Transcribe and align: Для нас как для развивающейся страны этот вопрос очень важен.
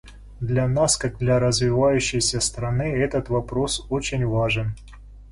Для 0.39 0.67
нас 0.67 0.97
как 0.97 1.19
для 1.19 1.37
развивающейся 1.39 2.39
страны 2.39 2.91
этот 2.91 3.29
вопрос 3.29 3.85
очень 3.91 4.25
важен. 4.25 4.73